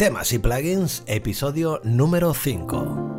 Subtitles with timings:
[0.00, 3.18] Temas y plugins, episodio número 5.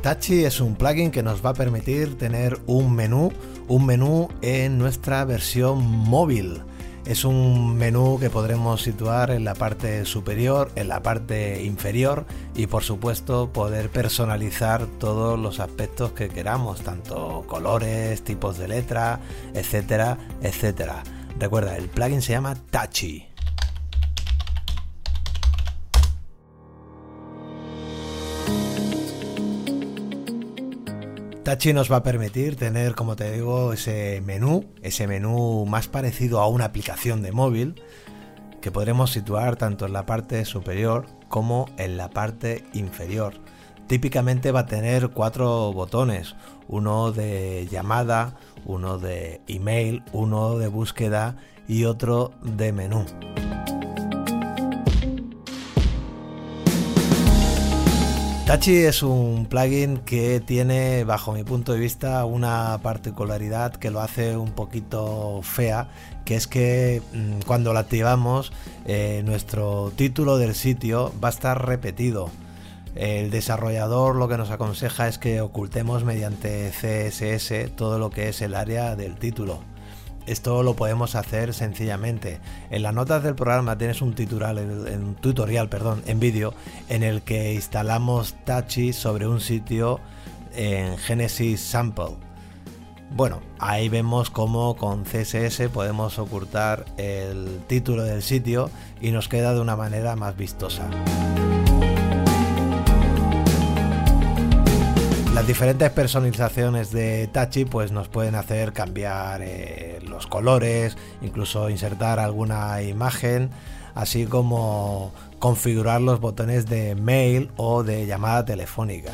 [0.00, 3.32] Tachi es un plugin que nos va a permitir tener un menú,
[3.66, 6.62] un menú en nuestra versión móvil.
[7.08, 12.66] Es un menú que podremos situar en la parte superior, en la parte inferior y
[12.66, 19.20] por supuesto poder personalizar todos los aspectos que queramos, tanto colores, tipos de letra,
[19.54, 21.02] etcétera, etcétera.
[21.38, 23.26] Recuerda, el plugin se llama Tachi.
[31.48, 36.40] Tachi nos va a permitir tener, como te digo, ese menú, ese menú más parecido
[36.40, 37.82] a una aplicación de móvil,
[38.60, 43.32] que podremos situar tanto en la parte superior como en la parte inferior.
[43.86, 46.36] Típicamente va a tener cuatro botones,
[46.68, 53.06] uno de llamada, uno de email, uno de búsqueda y otro de menú.
[58.48, 64.00] Tachi es un plugin que tiene, bajo mi punto de vista, una particularidad que lo
[64.00, 65.88] hace un poquito fea,
[66.24, 68.50] que es que mm, cuando lo activamos,
[68.86, 72.30] eh, nuestro título del sitio va a estar repetido.
[72.94, 78.40] El desarrollador lo que nos aconseja es que ocultemos mediante CSS todo lo que es
[78.40, 79.60] el área del título.
[80.28, 82.38] Esto lo podemos hacer sencillamente.
[82.70, 86.52] En las notas del programa tienes un tutorial, perdón, en vídeo
[86.90, 90.00] en el que instalamos Tachi sobre un sitio
[90.54, 92.16] en Genesis Sample.
[93.10, 99.54] Bueno, ahí vemos cómo con CSS podemos ocultar el título del sitio y nos queda
[99.54, 100.90] de una manera más vistosa.
[105.38, 112.18] Las diferentes personalizaciones de Tachi pues nos pueden hacer cambiar eh, los colores, incluso insertar
[112.18, 113.50] alguna imagen,
[113.94, 119.12] así como configurar los botones de mail o de llamada telefónica.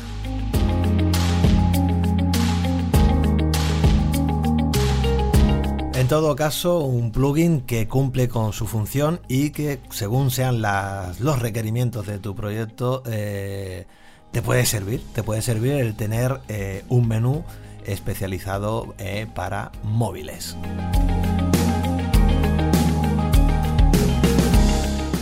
[5.93, 11.39] En todo caso, un plugin que cumple con su función y que según sean los
[11.39, 13.85] requerimientos de tu proyecto, eh,
[14.35, 17.45] te puede servir, te puede servir el tener eh, un menú
[17.85, 20.57] especializado eh, para móviles.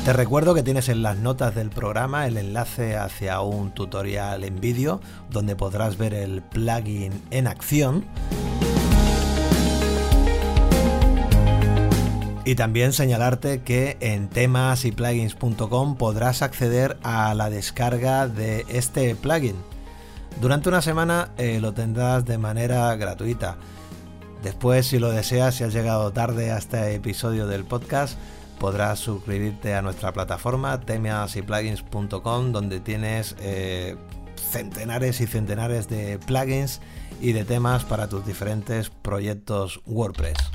[0.04, 4.60] Te recuerdo que tienes en las notas del programa el enlace hacia un tutorial en
[4.60, 5.00] vídeo
[5.30, 8.06] donde podrás ver el plugin en acción
[12.46, 19.16] Y también señalarte que en temas y plugins.com podrás acceder a la descarga de este
[19.16, 19.56] plugin.
[20.42, 23.58] Durante una semana eh, lo tendrás de manera gratuita.
[24.44, 28.18] Después, si lo deseas, si has llegado tarde a este episodio del podcast,
[28.60, 33.96] podrás suscribirte a nuestra plataforma temasyplugins.com donde tienes eh,
[34.36, 36.82] centenares y centenares de plugins
[37.22, 40.53] y de temas para tus diferentes proyectos WordPress.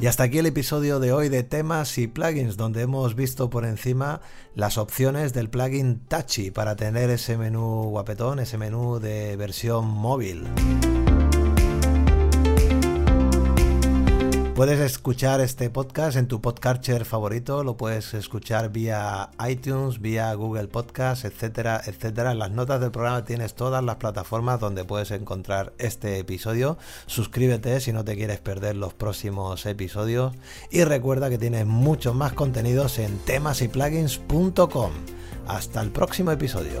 [0.00, 3.66] Y hasta aquí el episodio de hoy de temas y plugins, donde hemos visto por
[3.66, 4.22] encima
[4.54, 10.46] las opciones del plugin Touchy para tener ese menú guapetón, ese menú de versión móvil.
[14.54, 20.68] Puedes escuchar este podcast en tu podcatcher favorito, lo puedes escuchar vía iTunes, vía Google
[20.68, 22.32] Podcast, etcétera, etcétera.
[22.32, 26.76] En las notas del programa tienes todas las plataformas donde puedes encontrar este episodio.
[27.06, 30.34] Suscríbete si no te quieres perder los próximos episodios
[30.70, 34.90] y recuerda que tienes muchos más contenidos en temasyplugins.com.
[35.46, 36.80] Hasta el próximo episodio.